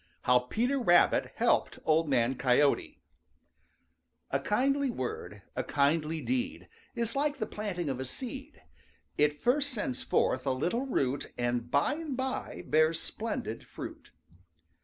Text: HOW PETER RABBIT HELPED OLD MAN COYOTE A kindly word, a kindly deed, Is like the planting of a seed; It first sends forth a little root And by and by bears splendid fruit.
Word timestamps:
HOW 0.23 0.39
PETER 0.39 0.79
RABBIT 0.79 1.33
HELPED 1.35 1.77
OLD 1.85 2.09
MAN 2.09 2.33
COYOTE 2.33 2.97
A 4.31 4.39
kindly 4.39 4.89
word, 4.89 5.43
a 5.55 5.63
kindly 5.63 6.21
deed, 6.21 6.67
Is 6.95 7.15
like 7.15 7.37
the 7.37 7.45
planting 7.45 7.87
of 7.87 7.99
a 7.99 8.05
seed; 8.05 8.63
It 9.19 9.43
first 9.43 9.69
sends 9.69 10.01
forth 10.01 10.47
a 10.47 10.53
little 10.53 10.87
root 10.87 11.31
And 11.37 11.69
by 11.69 11.93
and 11.93 12.17
by 12.17 12.63
bears 12.65 12.99
splendid 12.99 13.67
fruit. 13.67 14.09